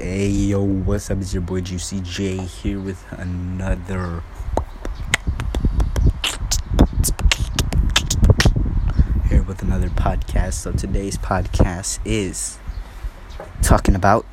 Hey 0.00 0.28
yo, 0.28 0.62
what's 0.62 1.10
up? 1.10 1.18
It's 1.18 1.34
your 1.34 1.42
boy 1.42 1.60
Juicy 1.60 2.00
J 2.02 2.36
here 2.36 2.78
with 2.78 3.04
another 3.10 4.22
here 9.28 9.42
with 9.42 9.60
another 9.60 9.88
podcast. 9.88 10.52
So 10.52 10.70
today's 10.70 11.18
podcast 11.18 11.98
is 12.04 12.60
talking 13.60 13.96
about 13.96 14.24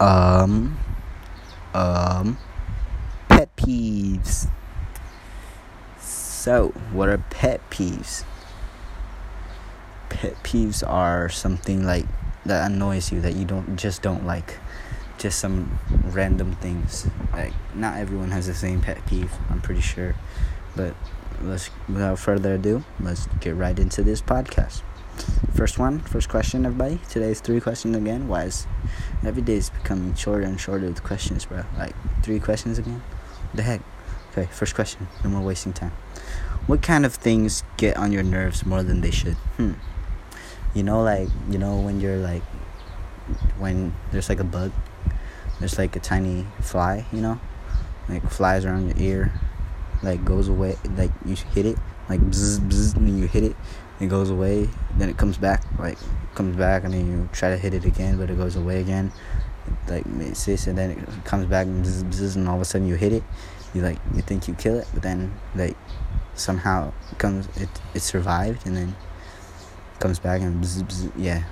um 0.00 0.78
um 1.74 2.38
pet 3.28 3.54
peeves. 3.56 4.48
So, 6.00 6.68
what 6.92 7.10
are 7.10 7.18
pet 7.18 7.60
peeves? 7.68 8.24
Pet 10.08 10.42
peeves 10.42 10.82
are 10.88 11.28
something 11.28 11.84
like 11.84 12.06
that 12.46 12.70
annoys 12.70 13.12
you 13.12 13.20
that 13.20 13.34
you 13.34 13.44
don't 13.44 13.76
just 13.76 14.02
don't 14.02 14.26
like 14.26 14.58
just 15.18 15.38
some 15.38 15.78
random 16.04 16.52
things. 16.56 17.06
Like 17.32 17.52
not 17.74 17.98
everyone 17.98 18.30
has 18.30 18.46
the 18.46 18.54
same 18.54 18.80
pet 18.80 19.04
peeve 19.06 19.32
i'm 19.50 19.60
pretty 19.60 19.80
sure. 19.80 20.14
But 20.74 20.94
let's 21.40 21.70
without 21.88 22.18
further 22.18 22.54
ado 22.54 22.84
let's 23.00 23.26
get 23.40 23.54
right 23.54 23.78
into 23.78 24.02
this 24.02 24.20
podcast. 24.20 24.82
First 25.54 25.78
one 25.78 26.00
first 26.00 26.28
question 26.28 26.66
everybody. 26.66 26.98
Today's 27.08 27.40
three 27.40 27.60
questions 27.60 27.96
again. 27.96 28.28
Why 28.28 28.44
is 28.44 28.66
every 29.24 29.42
day 29.42 29.54
is 29.54 29.70
becoming 29.70 30.14
shorter 30.14 30.44
and 30.44 30.60
shorter 30.60 30.86
with 30.86 31.02
questions 31.02 31.44
bro? 31.44 31.64
Like 31.78 31.94
three 32.22 32.40
questions 32.40 32.78
again? 32.78 33.02
The 33.54 33.62
heck? 33.62 33.80
Okay 34.32 34.48
first 34.50 34.74
question. 34.74 35.08
No 35.22 35.30
more 35.30 35.42
wasting 35.42 35.72
time. 35.72 35.92
What 36.66 36.80
kind 36.80 37.04
of 37.04 37.14
things 37.14 37.64
get 37.76 37.96
on 37.96 38.12
your 38.12 38.22
nerves 38.22 38.64
more 38.64 38.82
than 38.82 39.00
they 39.00 39.10
should? 39.10 39.36
Hmm 39.56 39.74
you 40.74 40.82
know 40.82 41.02
like 41.02 41.28
you 41.50 41.58
know 41.58 41.80
when 41.80 42.00
you're 42.00 42.18
like 42.18 42.42
when 43.58 43.94
there's 44.10 44.28
like 44.28 44.40
a 44.40 44.44
bug 44.44 44.72
there's 45.58 45.78
like 45.78 45.94
a 45.96 46.00
tiny 46.00 46.46
fly 46.60 47.06
you 47.12 47.20
know? 47.20 47.40
Like 48.08 48.28
flies 48.30 48.64
around 48.64 48.88
your 48.88 48.98
ear 48.98 49.32
like 50.02 50.24
goes 50.24 50.48
away 50.48 50.76
like 50.96 51.12
you 51.24 51.36
hit 51.54 51.66
it 51.66 51.78
like 52.08 52.20
bzz, 52.20 52.58
bzz, 52.58 52.96
and 52.96 53.18
you 53.18 53.28
hit 53.28 53.44
it 53.44 53.56
it 54.00 54.08
goes 54.08 54.30
away 54.30 54.68
then 54.96 55.08
it 55.08 55.16
comes 55.16 55.38
back 55.38 55.62
like 55.78 55.96
comes 56.34 56.56
back 56.56 56.82
and 56.82 56.92
then 56.92 57.06
you 57.06 57.28
try 57.32 57.50
to 57.50 57.56
hit 57.56 57.72
it 57.72 57.84
again 57.84 58.18
but 58.18 58.28
it 58.28 58.36
goes 58.36 58.56
away 58.56 58.80
again 58.80 59.12
like 59.88 60.04
it 60.06 60.36
sits 60.36 60.66
and 60.66 60.76
then 60.76 60.90
it 60.90 61.24
comes 61.24 61.46
back 61.46 61.66
and 61.66 61.84
bzz, 61.84 62.02
bzz, 62.04 62.36
and 62.36 62.48
all 62.48 62.56
of 62.56 62.60
a 62.60 62.64
sudden 62.64 62.88
you 62.88 62.96
hit 62.96 63.12
it 63.12 63.22
you 63.72 63.80
like 63.80 63.98
you 64.14 64.22
think 64.22 64.48
you 64.48 64.54
kill 64.54 64.78
it 64.78 64.88
but 64.92 65.02
then 65.02 65.32
like 65.54 65.76
somehow 66.34 66.92
it 67.10 67.18
comes 67.18 67.46
it 67.56 67.68
it 67.94 68.00
survived 68.00 68.66
and 68.66 68.76
then 68.76 68.96
comes 70.02 70.18
back 70.18 70.40
and 70.40 70.62
bzz, 70.62 70.82
bzz, 70.82 71.12
yeah. 71.16 71.44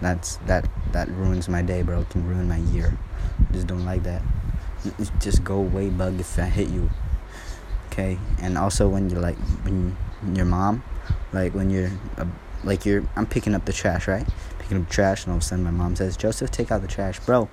That's 0.00 0.36
that 0.46 0.70
that 0.92 1.08
ruins 1.08 1.48
my 1.48 1.62
day 1.62 1.82
bro. 1.82 2.04
Can 2.04 2.24
ruin 2.24 2.48
my 2.48 2.58
year. 2.70 2.96
Just 3.50 3.66
don't 3.66 3.84
like 3.84 4.04
that. 4.04 4.22
Just 5.18 5.42
go 5.42 5.56
away 5.56 5.90
bug 5.90 6.20
if 6.20 6.38
i 6.38 6.42
hit 6.42 6.68
you. 6.68 6.88
Okay? 7.90 8.16
And 8.40 8.56
also 8.56 8.88
when 8.88 9.10
you're 9.10 9.20
like 9.20 9.36
when 9.64 9.96
your 10.32 10.46
mom 10.46 10.84
like 11.32 11.52
when 11.54 11.70
you're 11.70 11.90
uh, 12.16 12.26
like 12.62 12.86
you're 12.86 13.02
i'm 13.16 13.26
picking 13.26 13.54
up 13.54 13.64
the 13.64 13.72
trash 13.72 14.06
right? 14.06 14.26
Picking 14.60 14.80
up 14.80 14.88
trash 14.88 15.24
and 15.24 15.32
all 15.32 15.38
of 15.38 15.42
a 15.42 15.44
sudden 15.44 15.64
my 15.64 15.72
mom 15.72 15.96
says 15.96 16.16
joseph 16.16 16.52
take 16.52 16.70
out 16.70 16.82
the 16.82 16.88
trash. 16.88 17.18
Bro 17.18 17.48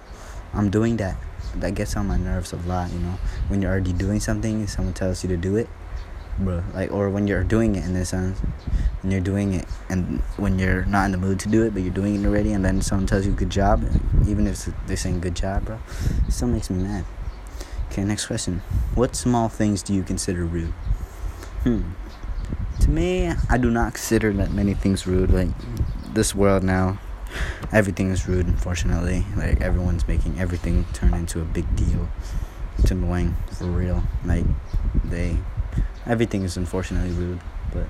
i'm 0.54 0.70
doing 0.70 0.98
that. 0.98 1.18
That 1.56 1.74
gets 1.74 1.96
on 1.96 2.06
my 2.08 2.18
nerves 2.18 2.54
a 2.54 2.58
lot 2.58 2.92
you 2.92 3.00
know? 3.00 3.18
When 3.48 3.64
you're 3.64 3.72
already 3.72 3.94
doing 3.94 4.20
something 4.20 4.68
someone 4.68 4.94
tells 4.94 5.24
you 5.24 5.30
to 5.30 5.38
do 5.38 5.56
it 5.56 5.68
bro. 6.40 6.64
Like 6.74 6.92
or 6.92 7.10
when 7.10 7.28
you're 7.28 7.44
doing 7.44 7.76
it 7.76 7.86
in 7.86 7.94
then 7.94 8.06
sense, 8.06 8.40
when 9.02 9.12
you're 9.12 9.22
doing 9.22 9.54
it 9.54 9.66
and 9.90 10.20
when 10.38 10.58
you're 10.58 10.86
not 10.86 11.06
in 11.06 11.12
the 11.12 11.18
mood 11.18 11.40
to 11.40 11.50
do 11.50 11.64
it 11.64 11.74
but 11.74 11.84
you're 11.84 11.94
doing 11.94 12.16
it 12.16 12.28
already 12.28 12.54
and 12.54 12.66
then 12.66 12.82
someone 12.82 13.06
tells 13.06 13.26
you 13.26 13.32
good 13.32 13.52
job 13.52 13.84
even 14.28 14.48
if 14.48 14.68
they're 14.88 14.98
saying 14.98 15.20
good 15.20 15.36
job 15.36 15.64
bro 15.66 15.80
it 16.28 16.32
still 16.32 16.48
makes 16.48 16.70
me 16.70 16.82
mad. 16.82 17.06
Okay 17.92 18.04
next 18.04 18.26
question. 18.26 18.62
What 18.96 19.16
small 19.16 19.48
things 19.48 19.84
do 19.84 19.94
you 19.94 20.04
consider 20.04 20.44
rude? 20.46 20.74
Hmm. 21.64 21.92
To 22.82 22.90
me 22.90 23.32
i 23.50 23.58
do 23.58 23.70
not 23.72 23.94
consider 23.94 24.34
that 24.34 24.52
many 24.52 24.74
things 24.74 25.06
rude. 25.06 25.32
Like 25.32 25.50
this 26.14 26.34
world 26.34 26.64
now 26.64 27.00
everything 27.72 28.10
is 28.10 28.28
rude 28.28 28.48
unfortunately. 28.48 29.26
Like 29.36 29.62
everyone's 29.62 30.08
making 30.08 30.40
everything 30.40 30.86
turn 30.94 31.14
into 31.14 31.42
a 31.42 31.46
big 31.46 31.76
deal. 31.76 32.10
It's 32.80 32.92
annoying 32.92 33.36
for 33.52 33.66
real. 33.66 34.04
Like 34.26 34.46
they 35.04 35.38
everything 36.08 36.44
is 36.44 36.58
unfortunately 36.58 37.12
rude, 37.12 37.40
but 37.74 37.88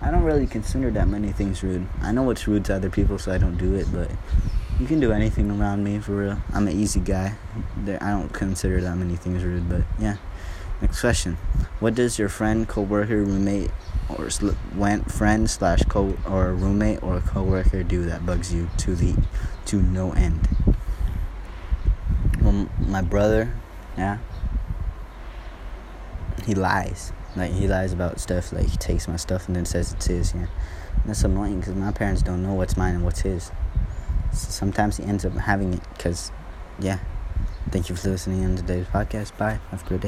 I 0.00 0.10
don't 0.10 0.22
really 0.22 0.46
consider 0.46 0.90
that 0.92 1.08
many 1.08 1.32
things 1.32 1.62
rude. 1.62 1.86
I 2.00 2.12
know 2.12 2.22
what's 2.22 2.48
rude 2.48 2.64
to 2.66 2.74
other 2.74 2.90
people, 2.90 3.18
so 3.18 3.32
I 3.32 3.38
don't 3.38 3.56
do 3.56 3.74
it, 3.74 3.86
but 3.92 4.10
you 4.80 4.86
can 4.86 5.00
do 5.00 5.12
anything 5.12 5.50
around 5.50 5.84
me 5.84 5.98
for 5.98 6.12
real. 6.12 6.38
I'm 6.52 6.66
an 6.66 6.74
easy 6.74 7.00
guy. 7.00 7.36
I 7.86 8.10
don't 8.10 8.32
consider 8.32 8.80
that 8.80 8.96
many 8.96 9.16
things 9.16 9.44
rude, 9.44 9.68
but 9.68 9.82
yeah. 9.98 10.16
Next 10.80 11.00
question: 11.00 11.36
What 11.80 11.94
does 11.94 12.18
your 12.18 12.28
friend, 12.28 12.68
coworker, 12.68 13.22
roommate, 13.22 13.70
or 14.08 14.28
sl- 14.30 14.50
friend 15.06 15.48
slash 15.48 15.82
co 15.84 16.16
or 16.28 16.52
roommate 16.52 17.02
or 17.02 17.20
coworker 17.20 17.82
do 17.82 18.04
that 18.06 18.26
bugs 18.26 18.52
you 18.52 18.68
to 18.78 18.94
the 18.94 19.16
to 19.66 19.80
no 19.80 20.12
end? 20.12 20.48
Well, 22.42 22.68
my 22.80 23.00
brother, 23.00 23.54
yeah, 23.96 24.18
he 26.44 26.54
lies. 26.54 27.12
Like 27.36 27.52
he 27.52 27.66
lies 27.66 27.92
about 27.92 28.20
stuff. 28.20 28.52
Like 28.52 28.66
he 28.66 28.76
takes 28.76 29.08
my 29.08 29.16
stuff 29.16 29.46
and 29.46 29.56
then 29.56 29.64
says 29.64 29.92
it's 29.92 30.06
his. 30.06 30.34
Yeah, 30.34 30.40
and 30.40 31.04
that's 31.06 31.24
annoying 31.24 31.60
because 31.60 31.74
my 31.74 31.92
parents 31.92 32.22
don't 32.22 32.42
know 32.42 32.54
what's 32.54 32.76
mine 32.76 32.94
and 32.94 33.04
what's 33.04 33.20
his. 33.20 33.50
So 34.32 34.50
sometimes 34.50 34.96
he 34.96 35.04
ends 35.04 35.24
up 35.24 35.32
having 35.34 35.74
it 35.74 35.82
because, 35.94 36.32
yeah. 36.78 36.98
Thank 37.70 37.88
you 37.88 37.96
for 37.96 38.10
listening 38.10 38.44
on 38.44 38.56
today's 38.56 38.86
podcast. 38.86 39.36
Bye. 39.36 39.58
Have 39.70 39.84
a 39.84 39.88
good 39.88 40.00
day. 40.00 40.02